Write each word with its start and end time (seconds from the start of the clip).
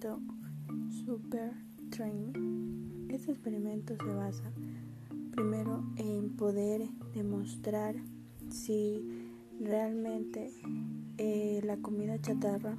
experimento 0.00 0.20
Super 1.04 1.52
Training. 1.90 3.08
Este 3.10 3.32
experimento 3.32 3.94
se 4.02 4.12
basa 4.14 4.50
primero 5.32 5.84
en 5.96 6.36
poder 6.36 6.88
demostrar 7.14 7.96
si 8.48 9.04
realmente 9.60 10.54
eh, 11.18 11.60
la 11.64 11.76
comida 11.78 12.18
chatarra 12.18 12.78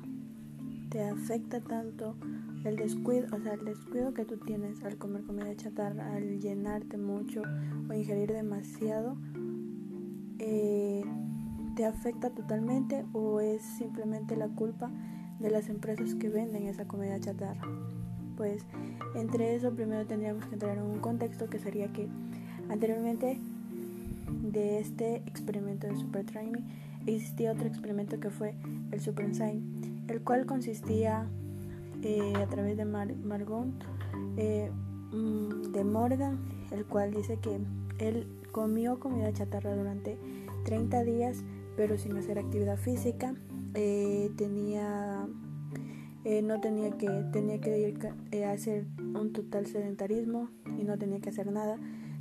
te 0.90 1.04
afecta 1.04 1.62
tanto 1.62 2.16
el 2.66 2.76
descuido, 2.76 3.28
o 3.36 3.40
sea, 3.40 3.54
el 3.54 3.66
descuido 3.66 4.16
que 4.16 4.26
tú 4.26 4.38
tienes 4.38 4.84
al 4.84 4.98
comer 4.98 5.24
comida 5.24 5.56
chatarra, 5.56 6.14
al 6.14 6.40
llenarte 6.40 6.98
mucho 6.98 7.44
o 7.88 7.94
ingerir 7.94 8.32
demasiado, 8.32 9.16
eh, 10.40 11.04
te 11.76 11.86
afecta 11.86 12.32
totalmente 12.32 13.06
o 13.14 13.42
es 13.42 13.62
simplemente 13.62 14.36
la 14.36 14.48
culpa 14.50 14.92
de 15.42 15.50
las 15.50 15.70
empresas 15.70 16.16
que 16.16 16.30
venden 16.30 16.68
esa 16.68 16.88
comida 16.88 17.20
chatarra. 17.20 17.62
Pues 18.38 18.66
entre 19.16 19.56
eso 19.56 19.72
primero 19.72 20.06
tendríamos 20.06 20.46
que 20.46 20.54
entrar 20.54 20.78
en 20.78 20.84
un 20.84 21.00
contexto 21.00 21.50
que 21.50 21.60
sería 21.60 21.92
que 21.92 22.08
anteriormente 22.70 23.40
de 24.44 24.80
este 24.80 25.18
experimento 25.26 25.88
de 25.88 25.96
Super 25.98 26.26
Training 26.26 26.62
existía 27.06 27.52
otro 27.52 27.68
experimento 27.68 28.20
que 28.20 28.30
fue 28.30 28.56
el 28.92 29.00
Super 29.00 29.26
Enzyme, 29.26 29.62
el 30.08 30.22
cual 30.22 30.46
consistía 30.46 31.28
eh, 32.04 32.34
a 32.36 32.48
través 32.48 32.78
de 32.78 32.86
Margon 32.86 33.74
eh, 34.38 34.72
mm, 35.12 35.72
de 35.72 35.84
Morgan, 35.84 36.40
el 36.72 36.86
cual 36.86 37.12
dice 37.12 37.38
que 37.42 37.60
él 38.00 38.28
comió 38.52 39.00
comida 39.00 39.32
chatarra 39.34 39.76
durante 39.76 40.18
30 40.66 41.04
días 41.04 41.44
pero 41.76 41.98
sin 41.98 42.18
hacer 42.18 42.38
actividad 42.38 42.78
física. 42.78 43.34
Eh, 43.74 44.32
tenía 44.36 45.28
no 46.44 46.62
tenía 46.62 46.92
que 46.98 47.08
tenía 47.32 47.60
que 47.60 47.80
ir 48.32 48.44
a 48.44 48.52
hacer 48.52 48.86
un 49.00 49.34
total 49.34 49.66
sedentarismo 49.66 50.50
y 50.80 50.84
no 50.84 50.98
tenía 50.98 51.20
que 51.20 51.30
hacer 51.30 51.52
nada 51.52 51.80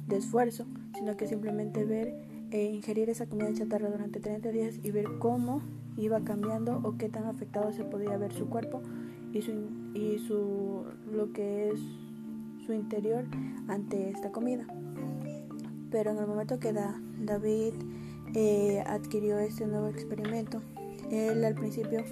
de 0.08 0.16
esfuerzo, 0.16 0.66
sino 0.94 1.16
que 1.16 1.26
simplemente 1.26 1.84
ver 1.84 2.14
e 2.50 2.64
ingerir 2.64 3.08
esa 3.10 3.26
comida 3.26 3.52
chatarra 3.52 3.90
durante 3.90 4.20
30 4.20 4.50
días 4.50 4.80
y 4.82 4.90
ver 4.90 5.06
cómo 5.18 5.62
iba 5.96 6.20
cambiando 6.24 6.80
o 6.82 6.96
qué 6.96 7.08
tan 7.08 7.24
afectado 7.24 7.72
se 7.72 7.84
podía 7.84 8.16
ver 8.16 8.32
su 8.32 8.48
cuerpo 8.48 8.82
y 9.32 9.42
su, 9.42 9.52
y 9.94 10.18
su 10.18 10.84
lo 11.12 11.32
que 11.32 11.70
es 11.70 11.80
su 12.66 12.72
interior 12.72 13.24
ante 13.68 14.10
esta 14.10 14.32
comida. 14.32 14.66
Pero 15.90 16.10
en 16.10 16.18
el 16.18 16.26
momento 16.26 16.58
que 16.58 16.72
da, 16.72 17.00
David 17.24 17.74
eh, 18.34 18.82
adquirió 18.86 19.38
este 19.38 19.66
nuevo 19.66 19.88
experimento, 19.88 20.60
él 21.10 21.44
al 21.44 21.54
principio 21.54 22.04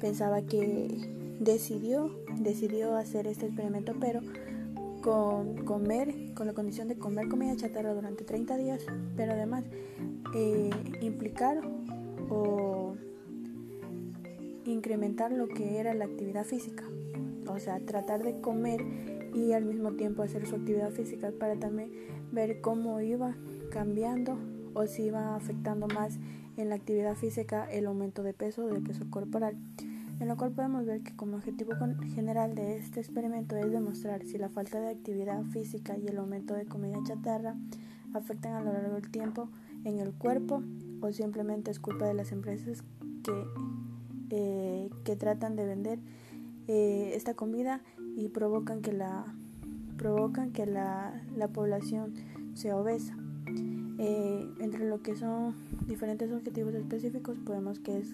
pensaba 0.00 0.42
que 0.42 0.88
decidió, 1.38 2.10
decidió 2.38 2.96
hacer 2.96 3.26
este 3.26 3.46
experimento, 3.46 3.94
pero 4.00 4.20
con 5.02 5.64
comer, 5.64 6.34
con 6.34 6.46
la 6.46 6.52
condición 6.52 6.88
de 6.88 6.96
comer 6.96 7.28
comida 7.28 7.56
chatarra 7.56 7.94
durante 7.94 8.24
30 8.24 8.56
días, 8.56 8.84
pero 9.16 9.32
además 9.32 9.64
eh, 10.34 10.70
implicar 11.00 11.60
o 12.28 12.94
incrementar 14.64 15.32
lo 15.32 15.48
que 15.48 15.78
era 15.78 15.94
la 15.94 16.04
actividad 16.04 16.44
física. 16.44 16.84
O 17.48 17.58
sea, 17.58 17.80
tratar 17.80 18.22
de 18.22 18.40
comer 18.40 18.84
y 19.34 19.52
al 19.52 19.64
mismo 19.64 19.92
tiempo 19.92 20.22
hacer 20.22 20.46
su 20.46 20.56
actividad 20.56 20.90
física 20.90 21.32
para 21.38 21.56
también 21.56 21.90
ver 22.30 22.60
cómo 22.60 23.00
iba 23.00 23.34
cambiando 23.70 24.38
o 24.74 24.86
si 24.86 25.04
iba 25.04 25.34
afectando 25.34 25.88
más 25.88 26.18
en 26.60 26.68
la 26.68 26.76
actividad 26.76 27.16
física 27.16 27.70
el 27.70 27.86
aumento 27.86 28.22
de 28.22 28.34
peso 28.34 28.64
o 28.64 28.68
de 28.68 28.80
peso 28.80 29.08
corporal. 29.10 29.56
En 30.20 30.28
lo 30.28 30.36
cual 30.36 30.52
podemos 30.52 30.84
ver 30.84 31.02
que 31.02 31.16
como 31.16 31.36
objetivo 31.36 31.72
general 32.14 32.54
de 32.54 32.76
este 32.76 33.00
experimento 33.00 33.56
es 33.56 33.70
demostrar 33.70 34.22
si 34.24 34.36
la 34.36 34.50
falta 34.50 34.78
de 34.80 34.90
actividad 34.90 35.42
física 35.44 35.96
y 35.96 36.06
el 36.08 36.18
aumento 36.18 36.54
de 36.54 36.66
comida 36.66 36.98
chatarra 37.04 37.56
afectan 38.12 38.54
a 38.54 38.60
lo 38.60 38.72
largo 38.72 38.96
del 38.96 39.10
tiempo 39.10 39.48
en 39.84 39.98
el 39.98 40.12
cuerpo 40.12 40.62
o 41.00 41.10
simplemente 41.12 41.70
es 41.70 41.80
culpa 41.80 42.06
de 42.06 42.14
las 42.14 42.32
empresas 42.32 42.82
que 43.24 43.46
eh, 44.32 44.90
que 45.02 45.16
tratan 45.16 45.56
de 45.56 45.66
vender 45.66 45.98
eh, 46.68 47.12
esta 47.16 47.34
comida 47.34 47.80
y 48.14 48.28
provocan 48.28 48.80
que 48.80 48.92
la 48.92 49.34
provocan 49.96 50.52
que 50.52 50.66
la, 50.66 51.20
la 51.36 51.48
población 51.48 52.14
sea 52.54 52.76
obesa. 52.76 53.16
Eh, 54.02 54.48
entre 54.60 54.88
lo 54.88 55.02
que 55.02 55.14
son 55.14 55.54
diferentes 55.86 56.32
objetivos 56.32 56.72
específicos 56.72 57.36
podemos 57.44 57.80
que 57.80 57.98
es 57.98 58.10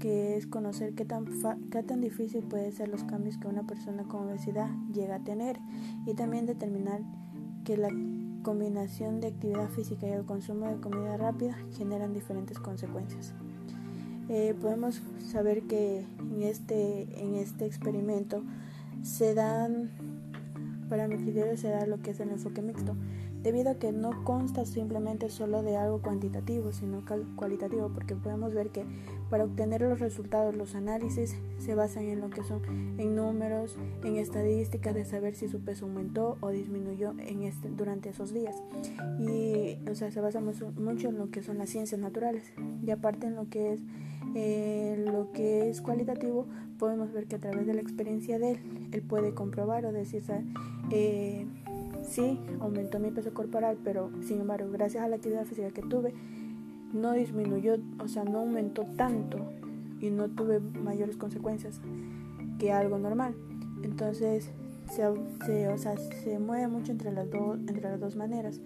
que 0.00 0.36
es 0.36 0.48
conocer 0.48 0.94
qué 0.94 1.04
tan, 1.04 1.26
qué 1.70 1.84
tan 1.84 2.00
difícil 2.00 2.42
pueden 2.42 2.72
ser 2.72 2.88
los 2.88 3.04
cambios 3.04 3.38
que 3.38 3.46
una 3.46 3.64
persona 3.64 4.02
con 4.02 4.26
obesidad 4.26 4.68
llega 4.92 5.14
a 5.14 5.18
tener 5.20 5.60
y 6.06 6.14
también 6.14 6.44
determinar 6.44 7.02
que 7.64 7.76
la 7.76 7.90
combinación 8.42 9.20
de 9.20 9.28
actividad 9.28 9.68
física 9.68 10.08
y 10.08 10.10
el 10.10 10.24
consumo 10.24 10.66
de 10.66 10.80
comida 10.80 11.16
rápida 11.16 11.56
generan 11.70 12.12
diferentes 12.12 12.58
consecuencias. 12.58 13.32
Eh, 14.28 14.56
podemos 14.60 15.02
saber 15.30 15.62
que 15.68 16.04
en 16.18 16.42
este, 16.42 17.02
en 17.22 17.36
este 17.36 17.66
experimento 17.66 18.42
se 19.02 19.34
dan, 19.34 19.88
para 20.88 21.06
mi 21.06 21.14
criterio 21.14 21.56
se 21.56 21.68
da 21.68 21.86
lo 21.86 22.02
que 22.02 22.10
es 22.10 22.18
el 22.18 22.30
enfoque 22.30 22.60
mixto, 22.60 22.96
debido 23.42 23.70
a 23.70 23.74
que 23.74 23.92
no 23.92 24.24
consta 24.24 24.64
simplemente 24.64 25.28
solo 25.28 25.62
de 25.62 25.76
algo 25.76 26.00
cuantitativo, 26.00 26.72
sino 26.72 27.02
cualitativo, 27.36 27.90
porque 27.92 28.14
podemos 28.14 28.54
ver 28.54 28.70
que 28.70 28.84
para 29.30 29.44
obtener 29.44 29.82
los 29.82 30.00
resultados, 30.00 30.56
los 30.56 30.74
análisis 30.74 31.36
se 31.58 31.74
basan 31.74 32.04
en 32.04 32.20
lo 32.20 32.30
que 32.30 32.44
son 32.44 32.62
en 32.98 33.16
números, 33.16 33.76
en 34.04 34.16
estadísticas 34.16 34.94
de 34.94 35.04
saber 35.04 35.34
si 35.34 35.48
su 35.48 35.60
peso 35.60 35.86
aumentó 35.86 36.36
o 36.40 36.50
disminuyó 36.50 37.14
este, 37.18 37.68
durante 37.70 38.10
esos 38.10 38.32
días. 38.32 38.62
Y 39.18 39.78
o 39.90 39.94
sea, 39.94 40.10
se 40.10 40.20
basa 40.20 40.40
mucho 40.40 41.08
en 41.08 41.18
lo 41.18 41.30
que 41.30 41.42
son 41.42 41.58
las 41.58 41.70
ciencias 41.70 42.00
naturales. 42.00 42.52
Y 42.84 42.90
aparte 42.90 43.26
en 43.26 43.34
lo 43.34 43.48
que 43.48 43.72
es 43.72 43.80
eh, 44.34 45.04
lo 45.10 45.32
que 45.32 45.68
es 45.68 45.80
cualitativo, 45.82 46.46
podemos 46.78 47.12
ver 47.12 47.26
que 47.26 47.36
a 47.36 47.38
través 47.38 47.66
de 47.66 47.74
la 47.74 47.80
experiencia 47.80 48.38
de 48.38 48.52
él, 48.52 48.58
él 48.92 49.02
puede 49.02 49.34
comprobar 49.34 49.84
o 49.84 49.92
decir, 49.92 50.22
eh, 50.90 51.46
sí, 52.12 52.38
aumentó 52.60 52.98
mi 52.98 53.10
peso 53.10 53.32
corporal, 53.32 53.78
pero 53.82 54.10
sin 54.22 54.40
embargo, 54.40 54.70
gracias 54.70 55.02
a 55.02 55.08
la 55.08 55.16
actividad 55.16 55.44
física 55.44 55.70
que 55.70 55.82
tuve, 55.82 56.12
no 56.92 57.12
disminuyó, 57.12 57.76
o 57.98 58.08
sea, 58.08 58.24
no 58.24 58.40
aumentó 58.40 58.84
tanto 58.96 59.38
y 60.00 60.10
no 60.10 60.28
tuve 60.28 60.60
mayores 60.60 61.16
consecuencias 61.16 61.80
que 62.58 62.72
algo 62.72 62.98
normal. 62.98 63.34
Entonces, 63.82 64.50
se, 64.90 65.06
o 65.06 65.78
sea, 65.78 65.96
se 65.96 66.38
mueve 66.38 66.68
mucho 66.68 66.92
entre 66.92 67.12
las, 67.12 67.30
dos 67.30 67.58
entre 67.58 67.80
las 67.80 67.98
dos 67.98 68.14
maneras. 68.14 68.60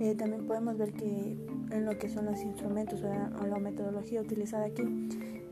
Eh, 0.00 0.14
también 0.14 0.46
podemos 0.46 0.78
ver 0.78 0.92
que 0.92 1.36
en 1.70 1.84
lo 1.84 1.98
que 1.98 2.08
son 2.08 2.24
los 2.24 2.40
instrumentos 2.42 3.02
o 3.02 3.46
la, 3.46 3.58
metodología 3.58 4.20
utilizada 4.20 4.66
aquí 4.66 4.82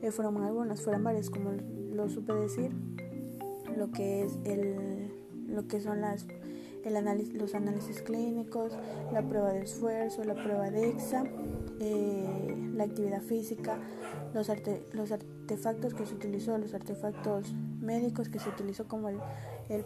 eh, 0.02 0.10
fueron 0.10 0.42
algunas, 0.42 0.82
fueron 0.82 1.04
varias, 1.04 1.28
como 1.28 1.50
lo 1.92 2.08
supe 2.08 2.32
decir, 2.32 2.70
lo 3.76 3.90
que 3.90 4.24
es 4.24 4.38
el, 4.44 5.10
lo 5.46 5.66
que 5.66 5.80
son 5.80 6.00
las 6.00 6.26
el 6.84 6.96
análisis, 6.96 7.34
los 7.34 7.54
análisis 7.54 8.02
clínicos, 8.02 8.76
la 9.12 9.22
prueba 9.22 9.52
de 9.52 9.62
esfuerzo, 9.62 10.24
la 10.24 10.34
prueba 10.34 10.70
de 10.70 10.90
EXA, 10.90 11.24
eh, 11.80 12.54
la 12.74 12.84
actividad 12.84 13.22
física, 13.22 13.78
los, 14.32 14.50
los 14.92 15.12
artefactos 15.12 15.94
que 15.94 16.06
se 16.06 16.14
utilizó, 16.14 16.58
los 16.58 16.74
artefactos 16.74 17.54
médicos 17.80 18.28
que 18.28 18.38
se 18.38 18.48
utilizó 18.48 18.86
como 18.86 19.08
el, 19.08 19.18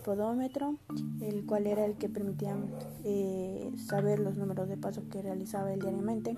podómetro, 0.04 0.76
el 1.20 1.46
cual 1.46 1.66
era 1.66 1.84
el 1.84 1.94
que 1.96 2.08
permitía 2.08 2.56
eh, 3.04 3.70
saber 3.76 4.18
los 4.18 4.36
números 4.36 4.68
de 4.68 4.76
pasos 4.76 5.04
que 5.10 5.22
realizaba 5.22 5.72
él 5.72 5.80
diariamente, 5.80 6.36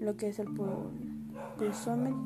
lo 0.00 0.16
que 0.16 0.28
es 0.28 0.38
el 0.38 0.48
pulsómetro, 1.56 2.16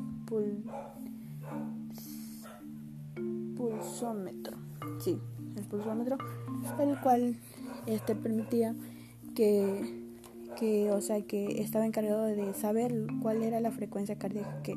pulsómetro, 3.55 4.57
sí, 4.99 5.21
el 5.55 5.63
pulsómetro, 5.63 6.17
el 6.79 6.99
cual 6.99 7.37
este 7.85 8.15
permitía 8.15 8.75
que, 9.35 10.03
que, 10.57 10.91
o 10.91 11.01
sea, 11.01 11.21
que 11.21 11.61
estaba 11.61 11.85
encargado 11.85 12.25
de 12.25 12.53
saber 12.53 12.93
cuál 13.21 13.43
era 13.43 13.59
la 13.59 13.71
frecuencia 13.71 14.17
cardíaca 14.17 14.61
que 14.63 14.75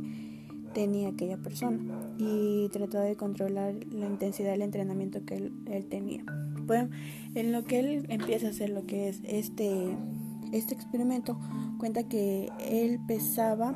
tenía 0.73 1.09
aquella 1.09 1.37
persona 1.39 1.79
y 2.19 2.69
trataba 2.71 3.05
de 3.05 3.17
controlar 3.17 3.75
la 3.93 4.07
intensidad 4.07 4.51
del 4.51 4.63
entrenamiento 4.63 5.25
que 5.25 5.37
él, 5.37 5.87
tenía. 5.89 6.25
Bueno, 6.67 6.91
en 7.35 7.53
lo 7.53 7.65
que 7.65 7.79
él 7.79 8.07
empieza 8.09 8.49
a 8.49 8.51
hacer 8.51 8.71
lo 8.71 8.85
que 8.85 9.09
es 9.09 9.21
este, 9.25 9.97
este 10.53 10.75
experimento, 10.75 11.39
cuenta 11.79 12.09
que 12.09 12.51
él 12.59 12.99
pesaba, 13.07 13.75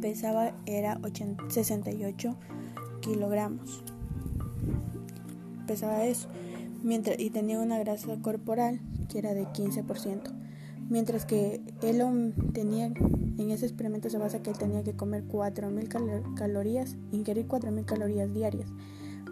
pesaba 0.00 0.52
era 0.66 1.00
68 1.48 2.36
kilogramos. 3.00 3.82
Pesaba 5.66 6.04
eso 6.04 6.28
mientras, 6.86 7.18
y 7.18 7.30
tenía 7.30 7.60
una 7.60 7.78
grasa 7.78 8.16
corporal 8.22 8.80
que 9.08 9.18
era 9.18 9.34
de 9.34 9.44
15%. 9.44 10.32
Mientras 10.88 11.26
que 11.26 11.60
él 11.82 12.32
tenía, 12.52 12.86
en 12.86 13.50
ese 13.50 13.66
experimento 13.66 14.08
se 14.08 14.18
basa 14.18 14.40
que 14.40 14.50
él 14.50 14.58
tenía 14.58 14.84
que 14.84 14.94
comer 14.94 15.26
4.000 15.26 16.34
calorías, 16.34 16.96
ingerir 17.10 17.48
4.000 17.48 17.84
calorías 17.84 18.32
diarias 18.32 18.70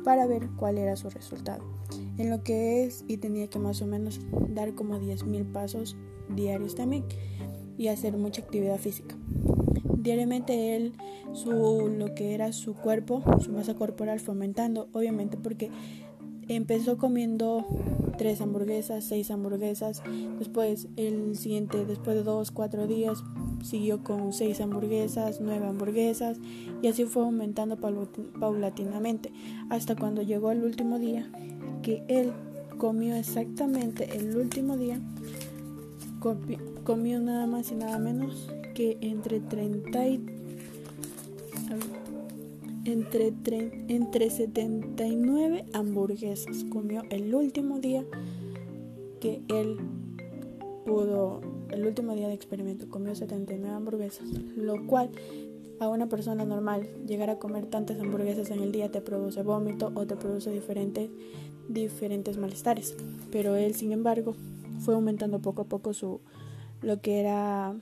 para 0.04 0.26
ver 0.26 0.48
cuál 0.56 0.78
era 0.78 0.96
su 0.96 1.08
resultado. 1.10 1.64
En 2.18 2.28
lo 2.28 2.42
que 2.42 2.84
es, 2.84 3.04
y 3.06 3.18
tenía 3.18 3.46
que 3.48 3.60
más 3.60 3.80
o 3.82 3.86
menos 3.86 4.20
dar 4.48 4.74
como 4.74 4.98
10.000 4.98 5.52
pasos 5.52 5.96
diarios 6.28 6.74
también 6.74 7.04
y 7.78 7.86
hacer 7.88 8.16
mucha 8.16 8.42
actividad 8.42 8.78
física. 8.78 9.16
Diariamente 9.96 10.76
él, 10.76 10.94
su, 11.32 11.88
lo 11.88 12.14
que 12.14 12.34
era 12.34 12.52
su 12.52 12.74
cuerpo, 12.74 13.22
su 13.40 13.52
masa 13.52 13.74
corporal 13.74 14.20
fomentando, 14.20 14.88
obviamente 14.92 15.36
porque 15.36 15.70
empezó 16.48 16.98
comiendo 16.98 17.66
tres 18.16 18.40
hamburguesas, 18.40 19.04
seis 19.04 19.30
hamburguesas. 19.30 20.02
Después, 20.38 20.88
el 20.96 21.36
siguiente, 21.36 21.84
después 21.84 22.16
de 22.16 22.22
dos, 22.22 22.50
cuatro 22.50 22.86
días, 22.86 23.22
siguió 23.62 24.02
con 24.02 24.32
seis 24.32 24.60
hamburguesas, 24.60 25.40
nueve 25.40 25.66
hamburguesas. 25.66 26.38
Y 26.82 26.88
así 26.88 27.04
fue 27.04 27.24
aumentando 27.24 27.76
paulatinamente. 27.76 29.32
Hasta 29.70 29.96
cuando 29.96 30.22
llegó 30.22 30.50
el 30.50 30.64
último 30.64 30.98
día, 30.98 31.30
que 31.82 32.02
él 32.08 32.32
comió 32.78 33.14
exactamente 33.14 34.16
el 34.16 34.36
último 34.36 34.76
día. 34.76 35.00
Comió 36.84 37.20
nada 37.20 37.46
más 37.46 37.70
y 37.70 37.74
nada 37.74 37.98
menos 37.98 38.50
que 38.74 38.98
entre 39.00 39.40
30 39.40 40.08
y 40.08 40.26
entre, 42.84 43.32
entre 43.88 44.30
79 44.30 45.66
hamburguesas. 45.72 46.64
Comió 46.64 47.02
el 47.10 47.34
último 47.34 47.78
día 47.78 48.04
que 49.20 49.42
él 49.48 49.78
pudo, 50.84 51.40
el 51.70 51.86
último 51.86 52.14
día 52.14 52.28
de 52.28 52.34
experimento, 52.34 52.88
comió 52.88 53.14
79 53.14 53.74
hamburguesas, 53.74 54.28
lo 54.56 54.86
cual 54.86 55.10
a 55.80 55.88
una 55.88 56.08
persona 56.08 56.44
normal 56.44 56.88
llegar 57.06 57.30
a 57.30 57.38
comer 57.38 57.66
tantas 57.66 57.98
hamburguesas 58.00 58.50
en 58.50 58.60
el 58.60 58.72
día 58.72 58.90
te 58.90 59.00
produce 59.00 59.42
vómito 59.42 59.92
o 59.94 60.06
te 60.06 60.16
produce 60.16 60.50
diferentes, 60.50 61.10
diferentes 61.68 62.38
malestares. 62.38 62.94
Pero 63.30 63.56
él, 63.56 63.74
sin 63.74 63.92
embargo, 63.92 64.34
fue 64.80 64.94
aumentando 64.94 65.40
poco 65.40 65.62
a 65.62 65.64
poco 65.64 65.92
su 65.92 66.20
lo 66.82 67.00
que 67.00 67.18
era 67.18 67.74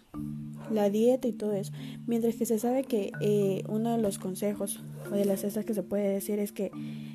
la 0.70 0.90
dieta 0.90 1.28
y 1.28 1.32
todo 1.32 1.52
eso. 1.52 1.72
Mientras 2.06 2.36
que 2.36 2.46
se 2.46 2.58
sabe 2.58 2.84
que 2.84 3.12
eh, 3.20 3.64
uno 3.68 3.96
de 3.96 3.98
los 3.98 4.18
consejos 4.18 4.80
o 5.10 5.14
de 5.14 5.24
las 5.24 5.42
cosas 5.42 5.64
que 5.64 5.74
se 5.74 5.82
puede 5.82 6.08
decir 6.08 6.38
es 6.38 6.52
que 6.52 6.70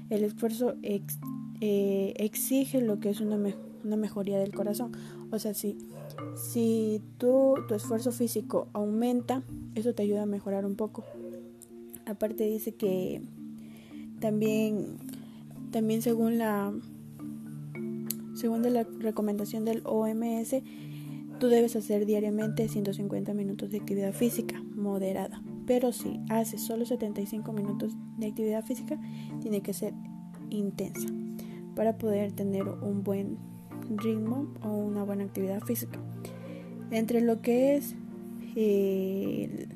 el 0.09 0.23
esfuerzo 0.23 0.75
eh, 0.83 2.13
exige 2.17 2.81
lo 2.81 2.99
que 2.99 3.09
es 3.09 3.21
una, 3.21 3.37
una 3.83 3.95
mejoría 3.97 4.39
del 4.39 4.53
corazón. 4.53 4.91
O 5.31 5.39
sea, 5.39 5.53
si, 5.53 5.77
si 6.35 7.01
tú, 7.17 7.55
tu 7.67 7.75
esfuerzo 7.75 8.11
físico 8.11 8.67
aumenta, 8.73 9.43
eso 9.75 9.93
te 9.93 10.03
ayuda 10.03 10.23
a 10.23 10.27
mejorar 10.27 10.65
un 10.65 10.75
poco. 10.75 11.03
Aparte 12.05 12.45
dice 12.45 12.73
que 12.73 13.21
también, 14.19 14.97
también 15.71 16.01
según 16.01 16.37
la 16.37 16.73
según 18.35 18.61
la 18.71 18.83
recomendación 18.83 19.65
del 19.65 19.81
OMS, 19.83 20.61
Tú 21.39 21.49
debes 21.49 21.75
hacer 21.75 22.07
diariamente 22.07 22.67
150 22.67 23.33
minutos 23.35 23.69
de 23.69 23.77
actividad 23.77 24.11
física 24.11 24.59
moderada, 24.75 25.39
pero 25.67 25.91
si 25.91 26.21
haces 26.29 26.61
solo 26.61 26.85
75 26.85 27.51
minutos 27.51 27.93
de 28.17 28.27
actividad 28.27 28.65
física, 28.65 28.97
tiene 29.41 29.61
que 29.61 29.73
ser 29.73 29.93
intensa 30.49 31.09
para 31.75 31.97
poder 31.97 32.31
tener 32.31 32.63
un 32.63 33.03
buen 33.03 33.37
ritmo 33.89 34.47
o 34.63 34.69
una 34.69 35.03
buena 35.03 35.25
actividad 35.25 35.61
física. 35.61 35.99
Entre 36.89 37.21
lo 37.21 37.41
que 37.41 37.75
es 37.75 37.95
eh, 38.55 39.67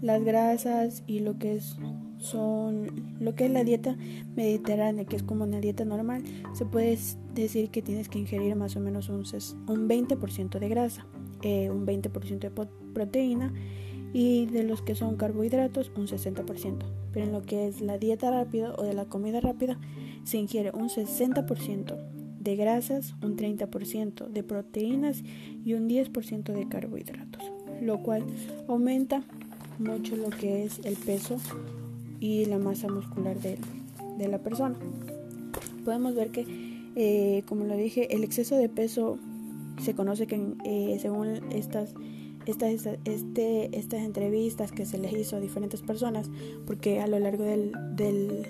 las 0.00 0.22
grasas 0.22 1.02
y 1.06 1.18
lo 1.18 1.38
que 1.38 1.56
es 1.56 1.76
son 2.18 3.16
lo 3.20 3.34
que 3.34 3.46
es 3.46 3.50
la 3.50 3.64
dieta 3.64 3.96
mediterránea, 4.36 5.04
que 5.04 5.16
es 5.16 5.22
como 5.22 5.44
una 5.44 5.60
dieta 5.60 5.84
normal, 5.84 6.22
se 6.54 6.64
puede 6.64 6.96
decir 7.34 7.70
que 7.70 7.82
tienes 7.82 8.08
que 8.08 8.20
ingerir 8.20 8.54
más 8.54 8.76
o 8.76 8.80
menos 8.80 9.08
un 9.08 9.24
20% 9.24 10.58
de 10.58 10.68
grasa, 10.68 11.04
eh, 11.42 11.68
un 11.68 11.84
20% 11.84 12.38
de 12.38 12.50
proteína 12.94 13.52
y 14.14 14.46
de 14.46 14.62
los 14.62 14.80
que 14.80 14.94
son 14.94 15.16
carbohidratos 15.16 15.90
un 15.96 16.06
60%. 16.06 16.78
Pero 17.12 17.26
en 17.26 17.32
lo 17.32 17.42
que 17.42 17.66
es 17.66 17.82
la 17.82 17.98
dieta 17.98 18.30
rápida 18.30 18.72
o 18.78 18.84
de 18.84 18.94
la 18.94 19.04
comida 19.04 19.40
rápida 19.40 19.76
se 20.22 20.38
ingiere 20.38 20.70
un 20.72 20.88
60% 20.88 21.96
de 22.40 22.56
grasas, 22.56 23.14
un 23.22 23.36
30% 23.36 24.28
de 24.28 24.42
proteínas 24.44 25.22
y 25.64 25.74
un 25.74 25.88
10% 25.88 26.52
de 26.52 26.68
carbohidratos, 26.68 27.42
lo 27.82 28.02
cual 28.02 28.24
aumenta 28.68 29.24
mucho 29.78 30.14
lo 30.14 30.30
que 30.30 30.64
es 30.64 30.78
el 30.84 30.96
peso 30.96 31.36
y 32.20 32.44
la 32.44 32.58
masa 32.58 32.88
muscular 32.88 33.38
de, 33.40 33.58
de 34.16 34.28
la 34.28 34.38
persona. 34.38 34.76
Podemos 35.84 36.14
ver 36.14 36.30
que, 36.30 36.46
eh, 36.94 37.42
como 37.46 37.64
lo 37.64 37.76
dije, 37.76 38.14
el 38.14 38.22
exceso 38.22 38.56
de 38.56 38.68
peso 38.68 39.18
se 39.82 39.94
conoce 39.94 40.26
que 40.26 40.40
eh, 40.64 40.98
según 41.00 41.40
estas, 41.50 41.94
estas, 42.46 42.86
este, 43.04 43.76
estas 43.76 44.02
entrevistas 44.02 44.72
que 44.72 44.86
se 44.86 44.98
les 44.98 45.12
hizo 45.12 45.36
a 45.36 45.40
diferentes 45.40 45.82
personas, 45.82 46.30
porque 46.66 47.00
a 47.00 47.06
lo 47.06 47.18
largo 47.18 47.44
del, 47.44 47.72
del, 47.96 48.46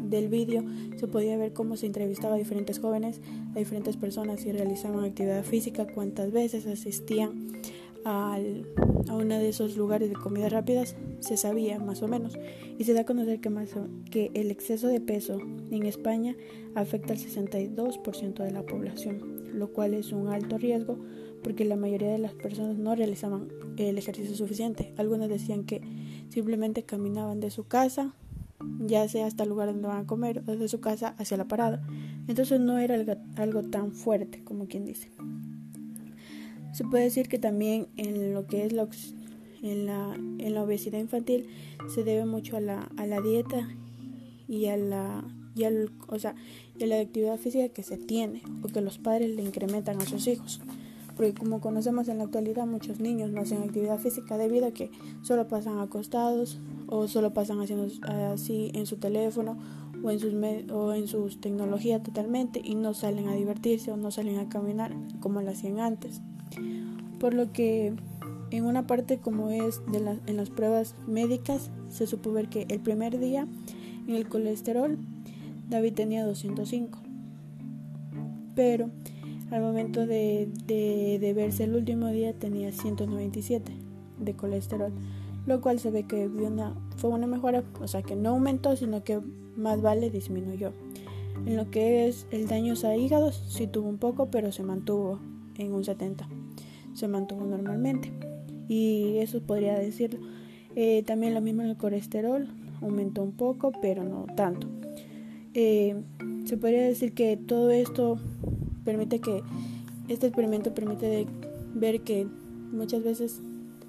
del 0.00 0.28
vídeo 0.28 0.64
se 0.96 1.06
podía 1.06 1.36
ver 1.36 1.52
cómo 1.52 1.76
se 1.76 1.86
entrevistaba 1.86 2.34
a 2.34 2.38
diferentes 2.38 2.78
jóvenes, 2.78 3.20
a 3.54 3.58
diferentes 3.58 3.96
personas 3.96 4.44
y 4.44 4.52
realizaban 4.52 5.04
actividad 5.04 5.44
física, 5.44 5.86
cuántas 5.86 6.32
veces 6.32 6.66
asistían 6.66 7.48
al, 8.04 8.66
a 9.08 9.16
uno 9.16 9.38
de 9.38 9.48
esos 9.48 9.76
lugares 9.76 10.08
de 10.08 10.16
comidas 10.16 10.52
rápidas, 10.52 10.96
se 11.20 11.36
sabía 11.36 11.78
más 11.78 12.02
o 12.02 12.08
menos. 12.08 12.38
Y 12.78 12.84
se 12.84 12.94
da 12.94 13.00
a 13.00 13.04
conocer 13.04 13.40
que, 13.40 13.50
más, 13.50 13.70
que 14.10 14.30
el 14.34 14.50
exceso 14.50 14.88
de 14.88 15.00
peso 15.00 15.38
en 15.70 15.84
España 15.84 16.36
afecta 16.74 17.12
al 17.12 17.18
62% 17.18 18.42
de 18.42 18.50
la 18.50 18.62
población, 18.64 19.58
lo 19.58 19.72
cual 19.72 19.94
es 19.94 20.12
un 20.12 20.28
alto 20.28 20.58
riesgo 20.58 20.98
porque 21.42 21.64
la 21.64 21.76
mayoría 21.76 22.10
de 22.10 22.18
las 22.18 22.34
personas 22.34 22.76
no 22.76 22.94
realizaban 22.94 23.48
el 23.76 23.98
ejercicio 23.98 24.34
suficiente. 24.34 24.92
Algunos 24.96 25.28
decían 25.28 25.64
que 25.64 25.82
simplemente 26.28 26.84
caminaban 26.84 27.40
de 27.40 27.50
su 27.50 27.66
casa, 27.66 28.14
ya 28.80 29.08
sea 29.08 29.26
hasta 29.26 29.44
el 29.44 29.50
lugar 29.50 29.68
donde 29.68 29.88
van 29.88 30.04
a 30.04 30.06
comer, 30.06 30.42
o 30.46 30.56
de 30.56 30.68
su 30.68 30.80
casa 30.80 31.14
hacia 31.18 31.36
la 31.36 31.48
parada. 31.48 31.86
Entonces 32.26 32.60
no 32.60 32.78
era 32.78 32.96
algo 33.36 33.62
tan 33.64 33.92
fuerte 33.92 34.42
como 34.44 34.66
quien 34.66 34.84
dice. 34.84 35.10
Se 36.72 36.84
puede 36.84 37.04
decir 37.04 37.28
que 37.28 37.38
también 37.38 37.88
en 37.96 38.34
lo 38.34 38.46
que 38.46 38.64
es 38.64 38.72
la, 38.72 38.88
en 39.62 39.86
la, 39.86 40.14
en 40.14 40.54
la 40.54 40.62
obesidad 40.62 40.98
infantil 40.98 41.48
se 41.92 42.04
debe 42.04 42.24
mucho 42.24 42.56
a 42.56 42.60
la, 42.60 42.90
a 42.96 43.06
la 43.06 43.20
dieta 43.20 43.68
y 44.46 44.66
a 44.66 44.76
la 44.76 45.24
y 45.58 45.64
al, 45.64 45.90
o 46.06 46.18
sea, 46.18 46.36
y 46.78 46.84
a 46.84 46.86
la 46.86 47.00
actividad 47.00 47.36
física 47.36 47.68
que 47.68 47.82
se 47.82 47.96
tiene 47.96 48.42
o 48.62 48.68
que 48.68 48.80
los 48.80 48.98
padres 48.98 49.34
le 49.34 49.42
incrementan 49.42 50.00
a 50.00 50.06
sus 50.06 50.28
hijos. 50.28 50.60
Porque 51.18 51.34
como 51.34 51.60
conocemos 51.60 52.06
en 52.06 52.18
la 52.18 52.24
actualidad 52.24 52.64
muchos 52.64 53.00
niños 53.00 53.32
no 53.32 53.40
hacen 53.40 53.64
actividad 53.64 53.98
física 53.98 54.38
debido 54.38 54.68
a 54.68 54.70
que 54.70 54.92
solo 55.22 55.48
pasan 55.48 55.80
acostados 55.80 56.60
o 56.86 57.08
solo 57.08 57.34
pasan 57.34 57.60
haciendo 57.60 57.88
así 58.32 58.70
en 58.72 58.86
su 58.86 58.98
teléfono 58.98 59.58
o 60.00 60.12
en 60.12 60.20
sus 60.20 60.32
o 60.70 60.92
en 60.94 61.08
sus 61.08 61.40
tecnologías 61.40 62.04
totalmente 62.04 62.60
y 62.62 62.76
no 62.76 62.94
salen 62.94 63.26
a 63.26 63.34
divertirse 63.34 63.90
o 63.90 63.96
no 63.96 64.12
salen 64.12 64.38
a 64.38 64.48
caminar 64.48 64.94
como 65.18 65.42
lo 65.42 65.50
hacían 65.50 65.80
antes. 65.80 66.20
Por 67.18 67.34
lo 67.34 67.52
que 67.52 67.94
en 68.52 68.64
una 68.64 68.86
parte 68.86 69.18
como 69.18 69.50
es 69.50 69.82
de 69.90 70.20
en 70.24 70.36
las 70.36 70.50
pruebas 70.50 70.94
médicas 71.08 71.72
se 71.88 72.06
supo 72.06 72.30
ver 72.32 72.48
que 72.48 72.64
el 72.68 72.78
primer 72.78 73.18
día 73.18 73.48
en 74.06 74.14
el 74.14 74.28
colesterol 74.28 74.98
David 75.68 75.94
tenía 75.94 76.24
205 76.24 77.00
pero 78.54 78.88
al 79.50 79.60
momento 79.62 80.06
de, 80.06 80.48
de, 80.66 81.32
verse 81.34 81.64
el 81.64 81.74
último 81.74 82.08
día 82.08 82.32
tenía 82.32 82.72
197 82.72 83.72
de 84.18 84.34
colesterol 84.34 84.92
lo 85.46 85.60
cual 85.60 85.78
se 85.78 85.90
ve 85.90 86.04
que 86.04 86.28
fue 86.96 87.10
una 87.10 87.26
mejora 87.26 87.64
o 87.80 87.88
sea 87.88 88.02
que 88.02 88.16
no 88.16 88.30
aumentó 88.30 88.76
sino 88.76 89.04
que 89.04 89.20
más 89.56 89.80
vale 89.80 90.10
disminuyó 90.10 90.72
en 91.46 91.56
lo 91.56 91.70
que 91.70 92.08
es 92.08 92.26
el 92.30 92.48
daño 92.48 92.74
a 92.84 92.96
hígados 92.96 93.42
sí 93.48 93.66
tuvo 93.66 93.88
un 93.88 93.98
poco 93.98 94.30
pero 94.30 94.52
se 94.52 94.62
mantuvo 94.62 95.20
en 95.56 95.72
un 95.72 95.84
70 95.84 96.28
se 96.98 97.08
mantuvo 97.08 97.44
normalmente. 97.44 98.12
Y 98.68 99.18
eso 99.18 99.40
podría 99.40 99.78
decirlo. 99.78 100.20
Eh, 100.76 101.02
también 101.06 101.32
lo 101.32 101.40
mismo 101.40 101.62
en 101.62 101.70
el 101.70 101.76
colesterol, 101.76 102.48
aumentó 102.82 103.22
un 103.22 103.32
poco, 103.32 103.72
pero 103.80 104.04
no 104.04 104.26
tanto. 104.36 104.66
Eh, 105.54 105.94
se 106.44 106.56
podría 106.56 106.82
decir 106.82 107.14
que 107.14 107.36
todo 107.36 107.70
esto 107.70 108.18
permite 108.88 109.20
que, 109.20 109.42
este 110.08 110.28
experimento 110.28 110.72
permite 110.72 111.26
ver 111.74 112.00
que 112.00 112.26
muchas 112.72 113.04
veces 113.04 113.42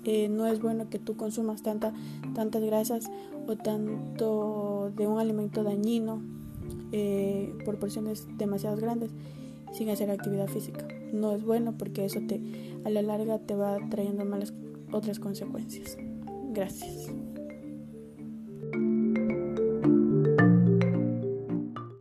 eh, 0.03 0.27
no 0.27 0.45
es 0.45 0.61
bueno 0.61 0.89
que 0.89 0.99
tú 0.99 1.15
consumas 1.15 1.63
tanta, 1.63 1.93
tantas 2.35 2.61
grasas 2.61 3.09
o 3.47 3.55
tanto 3.55 4.91
de 4.97 5.07
un 5.07 5.17
alimento 5.17 5.63
dañino 5.63 6.21
por 7.63 7.79
porciones 7.79 8.27
demasiado 8.37 8.75
grandes 8.75 9.11
sin 9.71 9.89
hacer 9.89 10.11
actividad 10.11 10.49
física. 10.49 10.85
No 11.13 11.31
es 11.31 11.45
bueno 11.45 11.77
porque 11.77 12.03
eso 12.03 12.19
te 12.27 12.41
a 12.83 12.89
la 12.89 13.01
larga 13.01 13.39
te 13.39 13.55
va 13.55 13.77
trayendo 13.89 14.25
malas 14.25 14.53
otras 14.91 15.17
consecuencias. 15.19 15.97
Gracias. 16.51 17.13